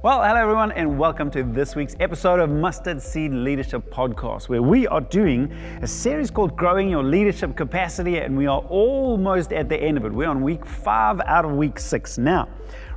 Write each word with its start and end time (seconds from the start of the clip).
Well, 0.00 0.22
hello 0.22 0.36
everyone, 0.36 0.70
and 0.70 0.96
welcome 0.96 1.28
to 1.32 1.42
this 1.42 1.74
week's 1.74 1.96
episode 1.98 2.38
of 2.38 2.48
Mustard 2.50 3.02
Seed 3.02 3.32
Leadership 3.32 3.90
Podcast, 3.90 4.48
where 4.48 4.62
we 4.62 4.86
are 4.86 5.00
doing 5.00 5.50
a 5.82 5.88
series 5.88 6.30
called 6.30 6.56
Growing 6.56 6.88
Your 6.88 7.02
Leadership 7.02 7.56
Capacity, 7.56 8.18
and 8.18 8.36
we 8.36 8.46
are 8.46 8.60
almost 8.60 9.52
at 9.52 9.68
the 9.68 9.76
end 9.76 9.96
of 9.96 10.04
it. 10.04 10.12
We're 10.12 10.28
on 10.28 10.40
week 10.44 10.64
five 10.64 11.20
out 11.22 11.44
of 11.44 11.50
week 11.50 11.80
six 11.80 12.16
now. 12.16 12.48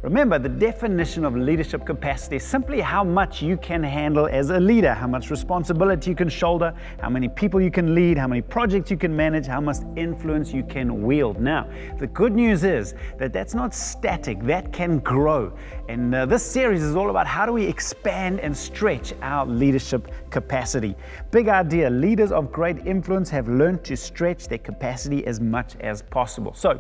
Remember, 0.04 0.40
the 0.40 0.50
definition 0.50 1.26
of 1.26 1.36
leadership 1.36 1.86
capacity 1.86 2.38
is 2.38 2.44
simply 2.44 2.82
how 2.82 3.04
much 3.04 3.44
you 3.44 3.56
can 3.58 3.84
handle 3.84 4.26
as 4.26 4.50
a 4.50 4.60
leader, 4.60 4.96
how 4.96 5.06
much 5.06 5.30
responsibility 5.30 6.10
you 6.10 6.16
can 6.16 6.28
shoulder, 6.28 6.74
how 7.00 7.10
many 7.10 7.30
people 7.30 7.62
you 7.62 7.70
can 7.70 7.94
lead, 7.94 8.18
how 8.18 8.28
many 8.28 8.42
projects 8.42 8.90
you 8.90 8.98
can 8.98 9.16
manage, 9.16 9.46
how 9.46 9.62
much 9.62 9.78
influence 9.96 10.52
you 10.52 10.64
can 10.64 11.04
wield. 11.04 11.40
Now, 11.40 11.70
the 12.00 12.08
good 12.08 12.34
news 12.34 12.64
is 12.64 12.96
that 13.20 13.32
that's 13.32 13.54
not 13.54 13.76
static, 13.76 14.42
that 14.46 14.74
can 14.74 14.98
grow. 15.00 15.56
And 15.92 16.16
uh, 16.16 16.26
this 16.26 16.42
series 16.42 16.82
is 16.84 16.96
all 16.96 17.10
about 17.10 17.28
how 17.28 17.46
do 17.46 17.52
we 17.52 17.66
expand 17.66 18.40
and 18.40 18.56
stretch 18.56 19.14
our 19.22 19.46
leadership 19.46 20.08
capacity. 20.30 20.96
Big 21.32 21.50
idea 21.50 21.90
leaders 21.90 22.32
of 22.32 22.50
great 22.50 22.88
influence 22.88 23.30
have 23.32 23.50
learned 23.50 23.84
to 23.84 23.98
stretch 23.98 24.48
their 24.48 24.60
capacity 24.60 25.28
as 25.28 25.42
much 25.42 25.76
as 25.82 26.02
possible. 26.02 26.54
So, 26.54 26.80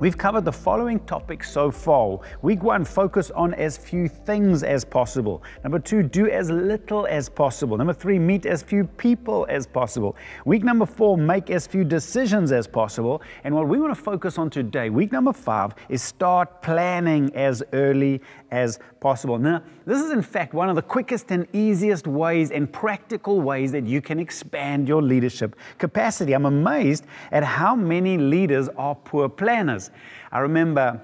We've 0.00 0.16
covered 0.16 0.46
the 0.46 0.52
following 0.52 0.98
topics 1.00 1.52
so 1.52 1.70
far. 1.70 2.20
Week 2.40 2.62
one, 2.62 2.86
focus 2.86 3.30
on 3.32 3.52
as 3.52 3.76
few 3.76 4.08
things 4.08 4.62
as 4.62 4.82
possible. 4.82 5.42
Number 5.62 5.78
two, 5.78 6.02
do 6.02 6.26
as 6.26 6.50
little 6.50 7.06
as 7.06 7.28
possible. 7.28 7.76
Number 7.76 7.92
three, 7.92 8.18
meet 8.18 8.46
as 8.46 8.62
few 8.62 8.84
people 8.84 9.46
as 9.50 9.66
possible. 9.66 10.16
Week 10.46 10.64
number 10.64 10.86
four, 10.86 11.18
make 11.18 11.50
as 11.50 11.66
few 11.66 11.84
decisions 11.84 12.50
as 12.50 12.66
possible. 12.66 13.20
And 13.44 13.54
what 13.54 13.68
we 13.68 13.78
want 13.78 13.94
to 13.94 14.02
focus 14.02 14.38
on 14.38 14.48
today, 14.48 14.88
week 14.88 15.12
number 15.12 15.34
five, 15.34 15.74
is 15.90 16.02
start 16.02 16.62
planning 16.62 17.36
as 17.36 17.62
early 17.74 18.22
as 18.50 18.78
possible. 19.00 19.38
Now, 19.38 19.62
this 19.86 20.00
is 20.00 20.10
in 20.10 20.22
fact 20.22 20.54
one 20.54 20.68
of 20.68 20.76
the 20.76 20.82
quickest 20.82 21.30
and 21.30 21.46
easiest 21.52 22.06
ways 22.06 22.50
and 22.50 22.70
practical 22.70 23.40
ways 23.40 23.72
that 23.72 23.84
you 23.84 24.00
can 24.00 24.20
expand 24.20 24.86
your 24.86 25.02
leadership 25.02 25.56
capacity. 25.78 26.34
I'm 26.34 26.46
amazed 26.46 27.06
at 27.32 27.42
how 27.42 27.74
many 27.74 28.18
leaders 28.18 28.68
are 28.76 28.94
poor 28.94 29.28
planners. 29.28 29.90
I 30.30 30.40
remember 30.40 31.00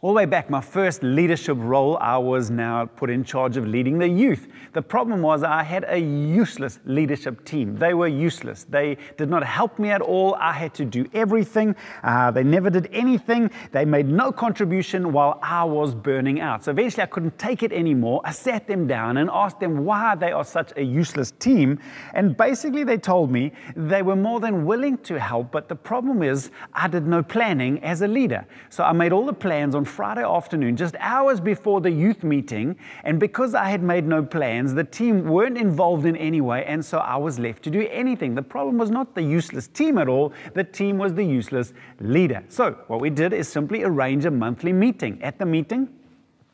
all 0.00 0.12
the 0.12 0.18
way 0.18 0.26
back, 0.26 0.48
my 0.48 0.60
first 0.60 1.02
leadership 1.02 1.56
role, 1.58 1.98
I 2.00 2.18
was 2.18 2.50
now 2.50 2.86
put 2.86 3.10
in 3.10 3.24
charge 3.24 3.56
of 3.56 3.66
leading 3.66 3.98
the 3.98 4.08
youth. 4.08 4.46
The 4.72 4.80
problem 4.80 5.22
was 5.22 5.42
I 5.42 5.64
had 5.64 5.84
a 5.88 5.98
useless 5.98 6.78
leadership 6.84 7.44
team. 7.44 7.74
They 7.74 7.94
were 7.94 8.06
useless. 8.06 8.62
They 8.62 8.96
did 9.16 9.28
not 9.28 9.42
help 9.42 9.76
me 9.80 9.90
at 9.90 10.00
all. 10.00 10.36
I 10.36 10.52
had 10.52 10.72
to 10.74 10.84
do 10.84 11.04
everything. 11.14 11.74
Uh, 12.04 12.30
they 12.30 12.44
never 12.44 12.70
did 12.70 12.88
anything. 12.92 13.50
They 13.72 13.84
made 13.84 14.06
no 14.06 14.30
contribution 14.30 15.12
while 15.12 15.40
I 15.42 15.64
was 15.64 15.96
burning 15.96 16.38
out. 16.38 16.62
So 16.62 16.70
eventually 16.70 17.02
I 17.02 17.06
couldn't 17.06 17.36
take 17.36 17.64
it 17.64 17.72
anymore. 17.72 18.20
I 18.24 18.30
sat 18.30 18.68
them 18.68 18.86
down 18.86 19.16
and 19.16 19.28
asked 19.32 19.58
them 19.58 19.84
why 19.84 20.14
they 20.14 20.30
are 20.30 20.44
such 20.44 20.72
a 20.76 20.82
useless 20.84 21.32
team. 21.40 21.80
And 22.14 22.36
basically 22.36 22.84
they 22.84 22.98
told 22.98 23.32
me 23.32 23.50
they 23.74 24.02
were 24.02 24.14
more 24.14 24.38
than 24.38 24.64
willing 24.64 24.98
to 24.98 25.18
help, 25.18 25.50
but 25.50 25.68
the 25.68 25.74
problem 25.74 26.22
is 26.22 26.52
I 26.72 26.86
did 26.86 27.04
no 27.04 27.20
planning 27.20 27.82
as 27.82 28.02
a 28.02 28.06
leader. 28.06 28.46
So 28.70 28.84
I 28.84 28.92
made 28.92 29.10
all 29.12 29.26
the 29.26 29.32
plans 29.32 29.74
on 29.74 29.87
Friday 29.88 30.22
afternoon, 30.22 30.76
just 30.76 30.94
hours 31.00 31.40
before 31.40 31.80
the 31.80 31.90
youth 31.90 32.22
meeting. 32.22 32.76
And 33.04 33.18
because 33.18 33.54
I 33.54 33.68
had 33.70 33.82
made 33.82 34.06
no 34.06 34.22
plans, 34.22 34.74
the 34.74 34.84
team 34.84 35.24
weren't 35.24 35.58
involved 35.58 36.06
in 36.06 36.16
any 36.16 36.40
way. 36.40 36.64
And 36.64 36.84
so 36.84 36.98
I 36.98 37.16
was 37.16 37.38
left 37.38 37.64
to 37.64 37.70
do 37.70 37.88
anything. 37.90 38.34
The 38.34 38.42
problem 38.42 38.78
was 38.78 38.90
not 38.90 39.14
the 39.14 39.22
useless 39.22 39.66
team 39.66 39.98
at 39.98 40.08
all, 40.08 40.32
the 40.54 40.64
team 40.64 40.98
was 40.98 41.14
the 41.14 41.24
useless 41.24 41.72
leader. 42.00 42.44
So 42.48 42.78
what 42.86 43.00
we 43.00 43.10
did 43.10 43.32
is 43.32 43.48
simply 43.48 43.82
arrange 43.82 44.24
a 44.24 44.30
monthly 44.30 44.72
meeting. 44.72 45.20
At 45.22 45.38
the 45.38 45.46
meeting, 45.46 45.88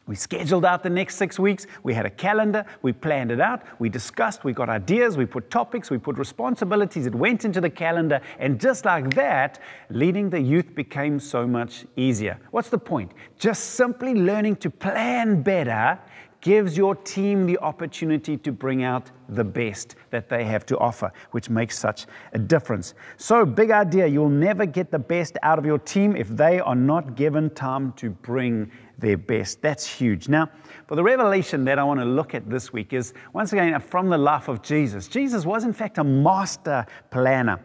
we 0.07 0.15
scheduled 0.15 0.67
out 0.67 0.83
the 0.83 0.91
next 0.91 1.17
six 1.17 1.39
weeks. 1.39 1.67
We 1.83 1.95
had 1.95 2.05
a 2.05 2.11
calendar. 2.11 2.67
We 2.83 2.93
planned 2.93 3.31
it 3.31 3.41
out. 3.41 3.63
We 3.79 3.89
discussed. 3.89 4.45
We 4.45 4.53
got 4.53 4.69
ideas. 4.69 5.17
We 5.17 5.25
put 5.25 5.51
topics. 5.51 5.91
We 5.91 5.97
put 5.97 6.19
responsibilities. 6.19 7.07
It 7.07 7.15
went 7.15 7.47
into 7.47 7.61
the 7.61 7.71
calendar. 7.71 8.21
And 8.39 8.61
just 8.61 8.85
like 8.85 9.15
that, 9.15 9.61
leading 9.89 10.29
the 10.29 10.41
youth 10.41 10.75
became 10.75 11.19
so 11.19 11.47
much 11.47 11.87
easier. 11.97 12.39
What's 12.51 12.69
the 12.69 12.79
point? 12.79 13.13
Just 13.39 13.77
simply 13.77 14.15
learning 14.15 14.57
to 14.57 14.71
plan 14.71 15.43
better 15.43 15.99
gives 16.45 16.77
your 16.77 16.95
team 16.95 17.47
the 17.47 17.57
opportunity 17.61 18.37
to 18.37 18.53
bring 18.53 18.85
out 18.85 19.11
the 19.31 19.43
best 19.43 19.97
that 20.11 20.29
they 20.29 20.45
have 20.45 20.67
to 20.67 20.77
offer, 20.77 21.11
which 21.31 21.49
makes 21.49 21.79
such 21.79 22.05
a 22.35 22.39
difference. 22.39 22.93
So, 23.17 23.47
big 23.47 23.71
idea 23.71 24.07
you'll 24.07 24.29
never 24.29 24.67
get 24.67 24.91
the 24.91 24.99
best 24.99 25.39
out 25.43 25.59
of 25.59 25.65
your 25.65 25.79
team 25.79 26.15
if 26.15 26.29
they 26.29 26.61
are 26.61 26.75
not 26.75 27.17
given 27.17 27.49
time 27.49 27.93
to 27.95 28.11
bring 28.11 28.71
their 28.99 29.17
best. 29.17 29.63
That's 29.63 29.87
huge. 29.87 30.29
Now, 30.29 30.51
for 30.87 30.95
the 30.95 31.03
revelation 31.03 31.65
that 31.65 31.79
I 31.79 31.85
want 31.85 32.01
to 32.01 32.07
look 32.07 32.35
at 32.35 32.49
this 32.49 32.73
week 32.73 32.93
is 32.93 33.15
once 33.33 33.53
again 33.53 33.79
from 33.81 34.09
the 34.09 34.19
life 34.19 34.49
of 34.49 34.63
Jesus. 34.63 35.09
Jesus 35.09 35.45
was, 35.45 35.65
in 35.65 35.73
fact, 35.73 35.99
a 35.99 36.05
master 36.05 36.87
planner. 37.11 37.61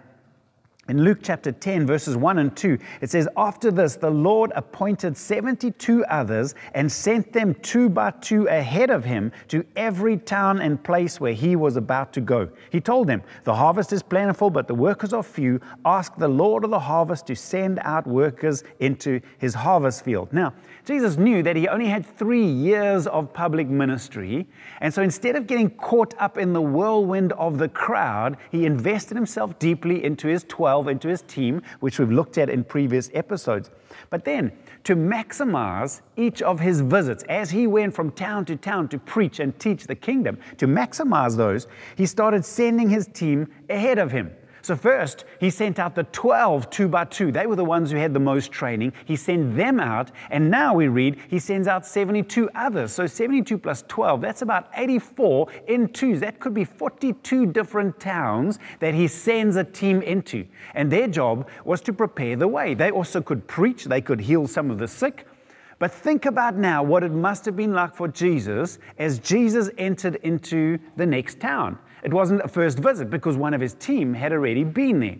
In 0.90 1.04
Luke 1.04 1.20
chapter 1.22 1.52
10, 1.52 1.86
verses 1.86 2.18
1 2.18 2.40
and 2.40 2.58
2, 2.58 2.80
it 3.02 3.12
says, 3.12 3.28
After 3.38 3.70
this, 3.70 3.96
the 3.96 4.10
Lord 4.10 4.52
appointed 4.56 5.16
72 5.16 6.04
others 6.06 6.56
and 6.74 6.92
sent 6.92 7.32
them 7.32 7.54
two 7.62 7.90
by 7.90 8.10
two 8.10 8.48
ahead 8.48 8.90
of 8.90 9.06
him 9.06 9.32
to 9.50 9.64
every 9.76 10.18
town 10.18 10.60
and 10.60 10.84
place 10.84 11.20
where 11.20 11.34
he 11.34 11.56
was 11.56 11.76
about 11.76 12.12
to 12.14 12.22
go. 12.22 12.50
He 12.72 12.82
told 12.82 13.06
them, 13.06 13.22
The 13.44 13.54
harvest 13.54 13.94
is 13.94 14.02
plentiful, 14.02 14.50
but 14.50 14.68
the 14.68 14.74
workers 14.74 15.14
are 15.14 15.22
few. 15.22 15.62
Ask 15.86 16.16
the 16.18 16.28
Lord 16.28 16.64
of 16.64 16.72
the 16.72 16.80
harvest 16.80 17.28
to 17.28 17.36
send 17.36 17.78
out 17.84 18.08
workers 18.08 18.64
into 18.80 19.22
his 19.38 19.54
harvest 19.54 20.04
field. 20.04 20.34
Now, 20.34 20.56
Jesus 20.86 21.18
knew 21.18 21.44
that 21.44 21.56
he 21.56 21.68
only 21.68 21.86
had 21.86 22.04
three 22.04 22.48
years 22.48 23.06
of 23.06 23.32
public 23.32 23.68
ministry. 23.68 24.48
And 24.82 24.92
so 24.92 25.04
instead 25.04 25.36
of 25.36 25.46
getting 25.46 25.70
caught 25.70 26.16
up 26.18 26.36
in 26.36 26.54
the 26.54 26.64
whirlwind 26.64 27.32
of 27.34 27.60
the 27.60 27.70
crowd, 27.70 28.38
he 28.50 28.66
invested 28.66 29.16
himself 29.16 29.60
deeply 29.60 30.04
into 30.04 30.28
his 30.28 30.46
12, 30.46 30.79
into 30.88 31.08
his 31.08 31.22
team, 31.24 31.62
which 31.80 32.00
we've 32.00 32.12
looked 32.12 32.38
at 32.38 32.50
in 32.50 32.64
previous 32.64 33.10
episodes. 33.14 33.70
But 34.10 34.26
then, 34.26 34.52
to 34.86 34.96
maximize 34.96 36.02
each 36.16 36.42
of 36.42 36.60
his 36.60 36.82
visits 36.82 37.24
as 37.30 37.52
he 37.52 37.68
went 37.68 37.94
from 37.94 38.12
town 38.12 38.46
to 38.46 38.56
town 38.56 38.88
to 38.90 39.00
preach 39.00 39.40
and 39.40 39.58
teach 39.60 39.86
the 39.86 39.96
kingdom, 39.96 40.38
to 40.58 40.68
maximize 40.68 41.36
those, 41.36 41.68
he 41.96 42.06
started 42.06 42.46
sending 42.46 42.90
his 42.90 43.08
team 43.08 43.48
ahead 43.70 43.98
of 43.98 44.12
him. 44.12 44.32
So, 44.62 44.76
first, 44.76 45.26
he 45.40 45.50
sent 45.50 45.80
out 45.80 45.96
the 45.96 46.04
12 46.04 46.70
two 46.70 46.88
by 46.88 47.06
two. 47.06 47.32
They 47.32 47.46
were 47.46 47.56
the 47.56 47.66
ones 47.66 47.92
who 47.92 47.98
had 47.98 48.14
the 48.14 48.20
most 48.20 48.52
training. 48.52 48.94
He 49.06 49.16
sent 49.16 49.56
them 49.56 49.80
out. 49.80 50.12
And 50.30 50.52
now 50.52 50.74
we 50.74 50.88
read 50.88 51.18
he 51.30 51.40
sends 51.40 51.68
out 51.68 51.86
72 51.86 52.50
others. 52.56 52.92
So, 52.92 53.08
72 53.08 53.58
plus 53.58 53.84
12, 53.88 54.22
that's 54.22 54.42
about 54.42 54.70
84 54.76 55.48
in 55.68 55.90
twos. 55.90 56.20
That 56.20 56.40
could 56.40 56.54
be 56.54 56.66
42 56.66 57.48
different 57.48 58.00
towns 58.00 58.60
that 58.80 58.94
he 58.94 59.08
sends 59.08 59.56
a 59.56 59.64
team 59.64 60.02
into. 60.02 60.46
And 60.74 60.92
their 60.92 61.08
job 61.08 61.48
was 61.64 61.82
to 61.82 61.94
prepare 61.94 62.36
the 62.36 62.48
way. 62.48 62.74
They 62.74 62.92
also 62.92 63.22
could 63.22 63.48
preach, 63.48 63.86
they 63.86 64.02
could 64.02 64.22
heal 64.22 64.48
some 64.48 64.70
of 64.72 64.78
the 64.80 64.88
sick. 64.88 65.26
But 65.80 65.94
think 65.94 66.26
about 66.26 66.58
now 66.58 66.84
what 66.84 67.04
it 67.04 67.12
must 67.12 67.46
have 67.46 67.56
been 67.56 67.72
like 67.72 67.96
for 67.96 68.10
Jesus 68.10 68.80
as 68.98 69.18
Jesus 69.20 69.70
entered 69.78 70.16
into 70.16 70.78
the 70.98 71.06
next 71.06 71.40
town. 71.40 71.80
It 72.04 72.14
wasn't 72.14 72.42
a 72.44 72.48
first 72.48 72.80
visit 72.80 73.10
because 73.10 73.38
one 73.38 73.54
of 73.54 73.62
his 73.62 73.74
team 73.74 74.14
had 74.14 74.32
already 74.32 74.64
been 74.64 75.00
there. 75.00 75.18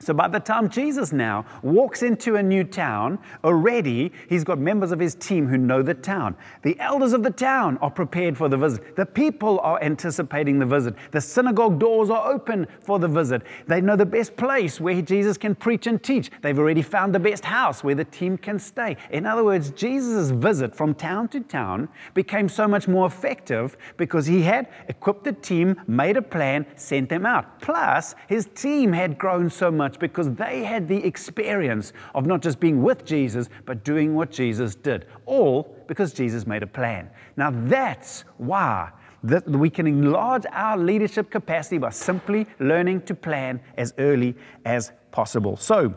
So 0.00 0.14
by 0.14 0.28
the 0.28 0.38
time 0.38 0.68
Jesus 0.68 1.12
now 1.12 1.44
walks 1.62 2.04
into 2.04 2.36
a 2.36 2.42
new 2.42 2.62
town, 2.62 3.18
already 3.42 4.12
he's 4.28 4.44
got 4.44 4.58
members 4.58 4.92
of 4.92 5.00
his 5.00 5.16
team 5.16 5.48
who 5.48 5.58
know 5.58 5.82
the 5.82 5.94
town. 5.94 6.36
The 6.62 6.78
elders 6.78 7.12
of 7.12 7.24
the 7.24 7.32
town 7.32 7.78
are 7.78 7.90
prepared 7.90 8.38
for 8.38 8.48
the 8.48 8.56
visit. 8.56 8.94
The 8.94 9.04
people 9.04 9.58
are 9.58 9.82
anticipating 9.82 10.60
the 10.60 10.66
visit. 10.66 10.94
The 11.10 11.20
synagogue 11.20 11.80
doors 11.80 12.10
are 12.10 12.30
open 12.30 12.68
for 12.80 13.00
the 13.00 13.08
visit. 13.08 13.42
They 13.66 13.80
know 13.80 13.96
the 13.96 14.06
best 14.06 14.36
place 14.36 14.80
where 14.80 15.02
Jesus 15.02 15.36
can 15.36 15.56
preach 15.56 15.88
and 15.88 16.00
teach. 16.00 16.30
They've 16.42 16.58
already 16.58 16.82
found 16.82 17.12
the 17.12 17.18
best 17.18 17.44
house 17.44 17.82
where 17.82 17.96
the 17.96 18.04
team 18.04 18.38
can 18.38 18.60
stay. 18.60 18.96
In 19.10 19.26
other 19.26 19.42
words, 19.42 19.72
Jesus' 19.72 20.30
visit 20.30 20.76
from 20.76 20.94
town 20.94 21.26
to 21.28 21.40
town 21.40 21.88
became 22.14 22.48
so 22.48 22.68
much 22.68 22.86
more 22.86 23.06
effective 23.06 23.76
because 23.96 24.26
he 24.26 24.42
had 24.42 24.68
equipped 24.86 25.24
the 25.24 25.32
team, 25.32 25.80
made 25.88 26.16
a 26.16 26.22
plan, 26.22 26.66
sent 26.76 27.08
them 27.08 27.26
out. 27.26 27.60
Plus, 27.60 28.14
his 28.28 28.46
team 28.54 28.92
had 28.92 29.18
grown 29.18 29.50
so 29.50 29.72
much 29.72 29.87
much 29.88 29.98
because 29.98 30.30
they 30.34 30.64
had 30.64 30.86
the 30.86 31.02
experience 31.02 31.94
of 32.14 32.26
not 32.26 32.42
just 32.42 32.60
being 32.60 32.82
with 32.82 33.06
Jesus, 33.06 33.48
but 33.64 33.84
doing 33.84 34.14
what 34.14 34.30
Jesus 34.30 34.74
did. 34.74 35.06
All 35.24 35.74
because 35.86 36.12
Jesus 36.12 36.46
made 36.46 36.62
a 36.62 36.66
plan. 36.66 37.08
Now, 37.38 37.50
that's 37.50 38.24
why 38.36 38.90
that 39.22 39.48
we 39.48 39.70
can 39.70 39.86
enlarge 39.86 40.44
our 40.52 40.76
leadership 40.76 41.30
capacity 41.30 41.78
by 41.78 41.90
simply 41.90 42.46
learning 42.60 43.00
to 43.02 43.14
plan 43.14 43.60
as 43.78 43.94
early 43.98 44.36
as 44.66 44.92
possible. 45.10 45.56
So, 45.56 45.94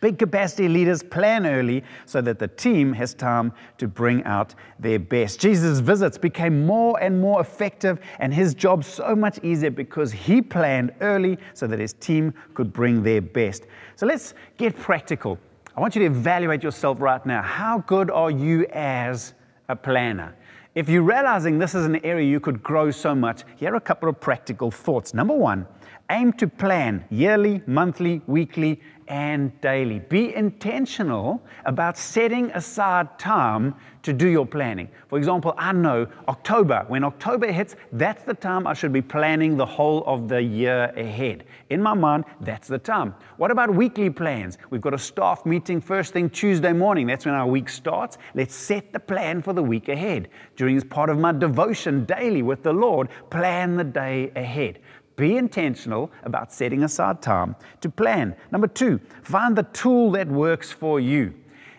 Big 0.00 0.16
capacity 0.16 0.68
leaders 0.68 1.02
plan 1.02 1.44
early 1.44 1.82
so 2.06 2.20
that 2.20 2.38
the 2.38 2.46
team 2.46 2.92
has 2.92 3.14
time 3.14 3.52
to 3.78 3.88
bring 3.88 4.22
out 4.24 4.54
their 4.78 4.98
best. 4.98 5.40
Jesus' 5.40 5.80
visits 5.80 6.16
became 6.16 6.64
more 6.64 7.02
and 7.02 7.20
more 7.20 7.40
effective 7.40 7.98
and 8.20 8.32
his 8.32 8.54
job 8.54 8.84
so 8.84 9.16
much 9.16 9.42
easier 9.42 9.70
because 9.70 10.12
he 10.12 10.40
planned 10.40 10.92
early 11.00 11.36
so 11.52 11.66
that 11.66 11.80
his 11.80 11.94
team 11.94 12.32
could 12.54 12.72
bring 12.72 13.02
their 13.02 13.20
best. 13.20 13.66
So 13.96 14.06
let's 14.06 14.34
get 14.56 14.76
practical. 14.76 15.36
I 15.76 15.80
want 15.80 15.96
you 15.96 16.00
to 16.00 16.06
evaluate 16.06 16.62
yourself 16.62 17.00
right 17.00 17.24
now. 17.26 17.42
How 17.42 17.78
good 17.78 18.10
are 18.10 18.30
you 18.30 18.66
as 18.72 19.34
a 19.68 19.74
planner? 19.74 20.36
If 20.74 20.88
you're 20.88 21.02
realizing 21.02 21.58
this 21.58 21.74
is 21.74 21.86
an 21.86 22.04
area 22.04 22.28
you 22.28 22.38
could 22.38 22.62
grow 22.62 22.92
so 22.92 23.12
much, 23.12 23.42
here 23.56 23.72
are 23.72 23.76
a 23.76 23.80
couple 23.80 24.08
of 24.08 24.20
practical 24.20 24.70
thoughts. 24.70 25.12
Number 25.12 25.34
one, 25.34 25.66
aim 26.10 26.32
to 26.34 26.46
plan 26.46 27.04
yearly, 27.10 27.62
monthly, 27.66 28.22
weekly, 28.26 28.80
and 29.08 29.58
daily. 29.60 29.98
Be 29.98 30.34
intentional 30.34 31.42
about 31.64 31.98
setting 31.98 32.50
aside 32.52 33.18
time 33.18 33.74
to 34.02 34.12
do 34.12 34.28
your 34.28 34.46
planning. 34.46 34.88
For 35.08 35.18
example, 35.18 35.54
I 35.58 35.72
know 35.72 36.06
October, 36.28 36.84
when 36.88 37.04
October 37.04 37.50
hits, 37.50 37.76
that's 37.92 38.22
the 38.22 38.34
time 38.34 38.66
I 38.66 38.72
should 38.72 38.92
be 38.92 39.02
planning 39.02 39.56
the 39.56 39.66
whole 39.66 40.04
of 40.06 40.28
the 40.28 40.40
year 40.40 40.92
ahead. 40.96 41.44
In 41.70 41.82
my 41.82 41.94
mind, 41.94 42.24
that's 42.40 42.68
the 42.68 42.78
time. 42.78 43.14
What 43.36 43.50
about 43.50 43.74
weekly 43.74 44.08
plans? 44.08 44.56
We've 44.70 44.80
got 44.80 44.94
a 44.94 44.98
staff 44.98 45.44
meeting 45.44 45.80
first 45.80 46.12
thing 46.12 46.30
Tuesday 46.30 46.72
morning. 46.72 47.06
That's 47.06 47.26
when 47.26 47.34
our 47.34 47.46
week 47.46 47.68
starts. 47.68 48.18
Let's 48.34 48.54
set 48.54 48.92
the 48.92 49.00
plan 49.00 49.42
for 49.42 49.52
the 49.52 49.62
week 49.62 49.88
ahead. 49.88 50.28
During 50.56 50.74
this 50.74 50.84
part 50.84 51.10
of 51.10 51.18
my 51.18 51.32
devotion 51.32 52.04
daily 52.04 52.42
with 52.42 52.62
the 52.62 52.72
Lord, 52.72 53.08
plan 53.30 53.76
the 53.76 53.84
day 53.84 54.30
ahead. 54.36 54.78
Be 55.18 55.36
intentional 55.36 56.12
about 56.22 56.52
setting 56.52 56.84
aside 56.84 57.20
time 57.20 57.56
to 57.80 57.90
plan. 57.90 58.36
Number 58.52 58.68
two, 58.68 59.00
find 59.24 59.56
the 59.56 59.64
tool 59.64 60.12
that 60.12 60.28
works 60.28 60.70
for 60.70 61.00
you. 61.00 61.34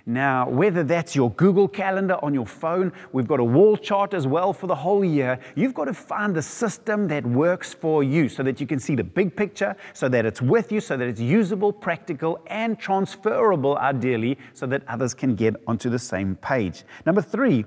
Now, 0.06 0.50
whether 0.50 0.84
that's 0.84 1.16
your 1.16 1.32
Google 1.32 1.70
Calendar 1.70 2.18
on 2.22 2.34
your 2.34 2.46
phone, 2.46 2.92
we've 3.14 3.30
got 3.30 3.40
a 3.40 3.44
wall 3.44 3.78
chart 3.78 4.14
as 4.14 4.28
well 4.28 4.52
for 4.52 4.68
the 4.68 4.76
whole 4.76 5.06
year. 5.06 5.40
You've 5.56 5.74
got 5.74 5.86
to 5.86 5.94
find 5.94 6.36
the 6.36 6.42
system 6.42 7.08
that 7.08 7.26
works 7.26 7.74
for 7.74 8.04
you 8.04 8.28
so 8.28 8.44
that 8.44 8.60
you 8.60 8.68
can 8.68 8.80
see 8.80 8.96
the 8.96 9.06
big 9.06 9.34
picture, 9.38 9.74
so 9.94 10.10
that 10.10 10.26
it's 10.26 10.42
with 10.42 10.70
you, 10.72 10.82
so 10.82 10.98
that 10.98 11.08
it's 11.08 11.22
usable, 11.22 11.72
practical, 11.72 12.42
and 12.48 12.78
transferable, 12.78 13.78
ideally, 13.78 14.38
so 14.54 14.66
that 14.66 14.84
others 14.90 15.14
can 15.14 15.34
get 15.34 15.56
onto 15.66 15.90
the 15.90 16.00
same 16.00 16.36
page. 16.38 16.84
Number 17.06 17.22
three, 17.22 17.64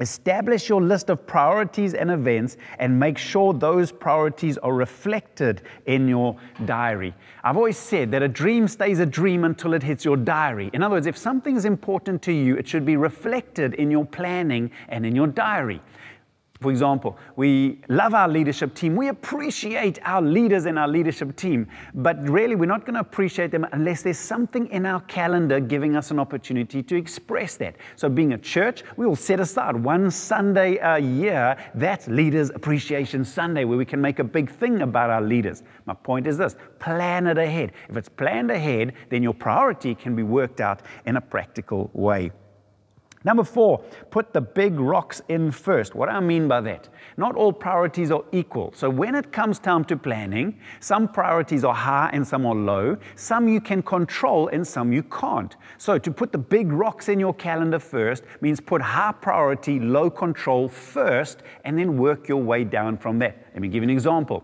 Establish 0.00 0.70
your 0.70 0.80
list 0.80 1.10
of 1.10 1.26
priorities 1.26 1.92
and 1.92 2.10
events 2.10 2.56
and 2.78 2.98
make 2.98 3.18
sure 3.18 3.52
those 3.52 3.92
priorities 3.92 4.56
are 4.58 4.72
reflected 4.72 5.60
in 5.84 6.08
your 6.08 6.34
diary. 6.64 7.14
I've 7.44 7.58
always 7.58 7.76
said 7.76 8.10
that 8.12 8.22
a 8.22 8.28
dream 8.28 8.68
stays 8.68 9.00
a 9.00 9.06
dream 9.06 9.44
until 9.44 9.74
it 9.74 9.82
hits 9.82 10.02
your 10.02 10.16
diary. 10.16 10.70
In 10.72 10.82
other 10.82 10.94
words, 10.94 11.06
if 11.06 11.18
something 11.18 11.56
is 11.56 11.66
important 11.66 12.22
to 12.22 12.32
you, 12.32 12.56
it 12.56 12.66
should 12.66 12.86
be 12.86 12.96
reflected 12.96 13.74
in 13.74 13.90
your 13.90 14.06
planning 14.06 14.70
and 14.88 15.04
in 15.04 15.14
your 15.14 15.26
diary. 15.26 15.82
For 16.62 16.70
example, 16.70 17.18
we 17.34 17.80
love 17.88 18.14
our 18.14 18.28
leadership 18.28 18.74
team. 18.74 18.94
We 18.94 19.08
appreciate 19.08 19.98
our 20.04 20.22
leaders 20.22 20.66
in 20.66 20.78
our 20.78 20.86
leadership 20.86 21.34
team, 21.34 21.66
but 21.92 22.16
really 22.28 22.54
we're 22.54 22.66
not 22.66 22.86
going 22.86 22.94
to 22.94 23.00
appreciate 23.00 23.50
them 23.50 23.66
unless 23.72 24.02
there's 24.02 24.18
something 24.18 24.68
in 24.68 24.86
our 24.86 25.00
calendar 25.02 25.58
giving 25.58 25.96
us 25.96 26.12
an 26.12 26.20
opportunity 26.20 26.82
to 26.82 26.96
express 26.96 27.56
that. 27.56 27.76
So, 27.96 28.08
being 28.08 28.32
a 28.34 28.38
church, 28.38 28.84
we 28.96 29.06
will 29.06 29.16
set 29.16 29.40
aside 29.40 29.74
one 29.76 30.10
Sunday 30.10 30.76
a 30.76 30.98
year, 30.98 31.56
that's 31.74 32.06
Leaders 32.06 32.50
Appreciation 32.50 33.24
Sunday, 33.24 33.64
where 33.64 33.78
we 33.78 33.84
can 33.84 34.00
make 34.00 34.20
a 34.20 34.24
big 34.24 34.48
thing 34.48 34.82
about 34.82 35.10
our 35.10 35.22
leaders. 35.22 35.64
My 35.86 35.94
point 35.94 36.28
is 36.28 36.38
this 36.38 36.54
plan 36.78 37.26
it 37.26 37.38
ahead. 37.38 37.72
If 37.88 37.96
it's 37.96 38.08
planned 38.08 38.52
ahead, 38.52 38.94
then 39.10 39.22
your 39.22 39.34
priority 39.34 39.94
can 39.96 40.14
be 40.14 40.22
worked 40.22 40.60
out 40.60 40.82
in 41.06 41.16
a 41.16 41.20
practical 41.20 41.90
way. 41.92 42.30
Number 43.24 43.44
four, 43.44 43.78
put 44.10 44.32
the 44.32 44.40
big 44.40 44.80
rocks 44.80 45.22
in 45.28 45.52
first. 45.52 45.94
What 45.94 46.08
do 46.08 46.12
I 46.12 46.20
mean 46.20 46.48
by 46.48 46.60
that? 46.62 46.88
Not 47.16 47.36
all 47.36 47.52
priorities 47.52 48.10
are 48.10 48.24
equal. 48.32 48.72
So 48.74 48.90
when 48.90 49.14
it 49.14 49.30
comes 49.30 49.58
time 49.58 49.84
to 49.84 49.96
planning, 49.96 50.58
some 50.80 51.06
priorities 51.06 51.64
are 51.64 51.74
high 51.74 52.10
and 52.12 52.26
some 52.26 52.44
are 52.46 52.54
low. 52.54 52.96
Some 53.14 53.46
you 53.48 53.60
can 53.60 53.82
control 53.82 54.48
and 54.48 54.66
some 54.66 54.92
you 54.92 55.04
can't. 55.04 55.54
So 55.78 55.98
to 55.98 56.10
put 56.10 56.32
the 56.32 56.38
big 56.38 56.72
rocks 56.72 57.08
in 57.08 57.20
your 57.20 57.34
calendar 57.34 57.78
first 57.78 58.24
means 58.40 58.60
put 58.60 58.82
high 58.82 59.12
priority, 59.12 59.78
low 59.78 60.10
control 60.10 60.68
first, 60.68 61.42
and 61.64 61.78
then 61.78 61.96
work 61.96 62.28
your 62.28 62.42
way 62.42 62.64
down 62.64 62.96
from 62.96 63.18
there. 63.18 63.34
Let 63.52 63.62
me 63.62 63.68
give 63.68 63.82
you 63.82 63.88
an 63.88 63.90
example. 63.90 64.42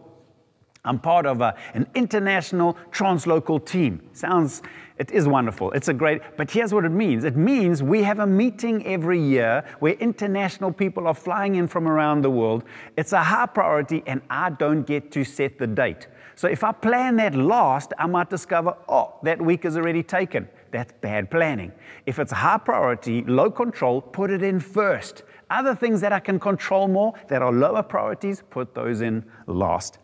I'm 0.84 0.98
part 0.98 1.26
of 1.26 1.40
a, 1.40 1.54
an 1.74 1.86
international 1.94 2.76
translocal 2.90 3.64
team. 3.64 4.08
Sounds, 4.12 4.62
it 4.98 5.12
is 5.12 5.28
wonderful. 5.28 5.70
It's 5.72 5.88
a 5.88 5.94
great, 5.94 6.22
but 6.36 6.50
here's 6.50 6.74
what 6.74 6.84
it 6.84 6.90
means 6.90 7.24
it 7.24 7.36
means 7.36 7.82
we 7.82 8.02
have 8.02 8.18
a 8.18 8.26
meeting 8.26 8.84
every 8.86 9.20
year 9.20 9.64
where 9.78 9.92
international 9.94 10.72
people 10.72 11.06
are 11.06 11.14
flying 11.14 11.54
in 11.54 11.68
from 11.68 11.86
around 11.86 12.22
the 12.22 12.30
world. 12.30 12.64
It's 12.96 13.12
a 13.12 13.22
high 13.22 13.46
priority, 13.46 14.02
and 14.06 14.20
I 14.28 14.50
don't 14.50 14.84
get 14.86 15.12
to 15.12 15.24
set 15.24 15.58
the 15.58 15.68
date. 15.68 16.08
So 16.34 16.48
if 16.48 16.64
I 16.64 16.72
plan 16.72 17.16
that 17.16 17.34
last, 17.34 17.92
I 17.98 18.06
might 18.06 18.28
discover, 18.28 18.76
oh, 18.88 19.14
that 19.22 19.40
week 19.40 19.64
is 19.64 19.76
already 19.76 20.02
taken. 20.02 20.48
That's 20.70 20.92
bad 21.00 21.30
planning. 21.30 21.72
If 22.06 22.18
it's 22.18 22.32
high 22.32 22.58
priority, 22.58 23.22
low 23.22 23.50
control, 23.50 24.00
put 24.00 24.30
it 24.30 24.42
in 24.42 24.60
first. 24.60 25.22
Other 25.50 25.74
things 25.74 26.00
that 26.00 26.12
I 26.12 26.20
can 26.20 26.38
control 26.38 26.88
more, 26.88 27.14
that 27.28 27.40
are 27.40 27.52
lower 27.52 27.82
priorities, 27.82 28.42
put 28.50 28.74
those 28.74 29.00
in 29.00 29.24
last. 29.46 29.98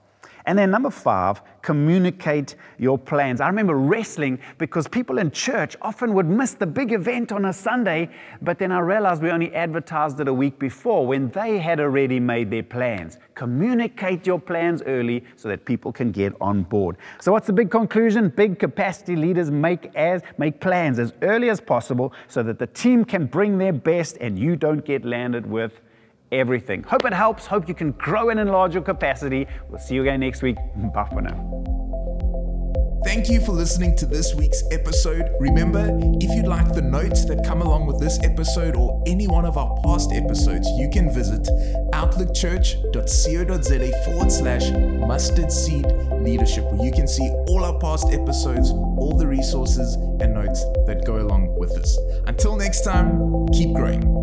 And 0.46 0.58
then 0.58 0.70
number 0.70 0.90
five, 0.90 1.40
communicate 1.62 2.56
your 2.76 2.98
plans. 2.98 3.40
I 3.40 3.46
remember 3.46 3.76
wrestling 3.76 4.38
because 4.58 4.86
people 4.86 5.18
in 5.18 5.30
church 5.30 5.74
often 5.80 6.12
would 6.12 6.28
miss 6.28 6.52
the 6.52 6.66
big 6.66 6.92
event 6.92 7.32
on 7.32 7.46
a 7.46 7.52
Sunday, 7.52 8.10
but 8.42 8.58
then 8.58 8.70
I 8.70 8.80
realized 8.80 9.22
we 9.22 9.30
only 9.30 9.54
advertised 9.54 10.20
it 10.20 10.28
a 10.28 10.34
week 10.34 10.58
before 10.58 11.06
when 11.06 11.30
they 11.30 11.58
had 11.58 11.80
already 11.80 12.20
made 12.20 12.50
their 12.50 12.62
plans. 12.62 13.16
Communicate 13.34 14.26
your 14.26 14.38
plans 14.38 14.82
early 14.82 15.24
so 15.36 15.48
that 15.48 15.64
people 15.64 15.92
can 15.92 16.12
get 16.12 16.34
on 16.42 16.62
board. 16.62 16.98
So 17.20 17.32
what's 17.32 17.46
the 17.46 17.54
big 17.54 17.70
conclusion? 17.70 18.28
Big 18.28 18.58
capacity 18.58 19.16
leaders 19.16 19.50
make 19.50 19.90
as 19.94 20.20
make 20.36 20.60
plans 20.60 20.98
as 20.98 21.14
early 21.22 21.48
as 21.48 21.60
possible 21.60 22.12
so 22.28 22.42
that 22.42 22.58
the 22.58 22.66
team 22.66 23.04
can 23.04 23.24
bring 23.24 23.56
their 23.56 23.72
best 23.72 24.18
and 24.20 24.38
you 24.38 24.56
don't 24.56 24.84
get 24.84 25.06
landed 25.06 25.46
with 25.46 25.80
everything. 26.38 26.82
Hope 26.82 27.04
it 27.04 27.12
helps. 27.12 27.46
Hope 27.46 27.68
you 27.68 27.74
can 27.74 27.92
grow 27.92 28.30
and 28.30 28.40
enlarge 28.40 28.74
your 28.74 28.82
capacity. 28.82 29.46
We'll 29.68 29.80
see 29.80 29.94
you 29.94 30.02
again 30.02 30.20
next 30.20 30.42
week. 30.42 30.56
Bye 30.94 31.08
for 31.12 31.22
now. 31.22 31.64
Thank 33.04 33.28
you 33.28 33.40
for 33.42 33.52
listening 33.52 33.94
to 33.98 34.06
this 34.06 34.34
week's 34.34 34.62
episode. 34.70 35.30
Remember, 35.38 35.90
if 36.22 36.34
you'd 36.34 36.46
like 36.46 36.72
the 36.72 36.80
notes 36.80 37.26
that 37.26 37.44
come 37.44 37.60
along 37.60 37.84
with 37.84 38.00
this 38.00 38.18
episode 38.24 38.76
or 38.76 39.02
any 39.06 39.28
one 39.28 39.44
of 39.44 39.58
our 39.58 39.78
past 39.84 40.10
episodes, 40.10 40.66
you 40.78 40.88
can 40.90 41.12
visit 41.12 41.42
outlookchurch.co.za 41.92 44.04
forward 44.04 44.32
slash 44.32 44.70
mustard 45.06 45.52
seed 45.52 45.84
leadership, 46.12 46.64
where 46.72 46.82
you 46.82 46.92
can 46.92 47.06
see 47.06 47.28
all 47.48 47.62
our 47.62 47.78
past 47.78 48.10
episodes, 48.10 48.70
all 48.70 49.14
the 49.18 49.26
resources 49.26 49.96
and 50.22 50.32
notes 50.32 50.64
that 50.86 51.04
go 51.04 51.18
along 51.18 51.54
with 51.58 51.74
this. 51.74 51.98
Until 52.26 52.56
next 52.56 52.84
time, 52.84 53.46
keep 53.48 53.74
growing. 53.74 54.13